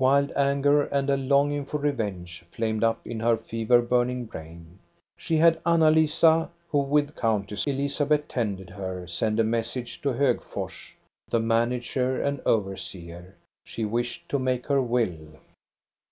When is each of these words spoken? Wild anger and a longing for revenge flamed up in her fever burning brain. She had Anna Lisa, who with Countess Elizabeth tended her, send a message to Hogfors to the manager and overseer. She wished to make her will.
Wild 0.00 0.32
anger 0.34 0.82
and 0.86 1.08
a 1.08 1.16
longing 1.16 1.64
for 1.64 1.78
revenge 1.78 2.42
flamed 2.50 2.82
up 2.82 3.06
in 3.06 3.20
her 3.20 3.36
fever 3.36 3.80
burning 3.80 4.24
brain. 4.24 4.80
She 5.16 5.36
had 5.36 5.60
Anna 5.64 5.92
Lisa, 5.92 6.50
who 6.70 6.78
with 6.80 7.14
Countess 7.14 7.64
Elizabeth 7.68 8.26
tended 8.26 8.68
her, 8.70 9.06
send 9.06 9.38
a 9.38 9.44
message 9.44 10.02
to 10.02 10.08
Hogfors 10.12 10.72
to 11.30 11.38
the 11.38 11.38
manager 11.38 12.20
and 12.20 12.40
overseer. 12.44 13.36
She 13.62 13.84
wished 13.84 14.28
to 14.30 14.40
make 14.40 14.66
her 14.66 14.82
will. 14.82 15.38